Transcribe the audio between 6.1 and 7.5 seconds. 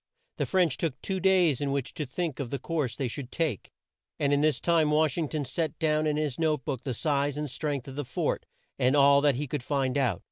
his note book the size and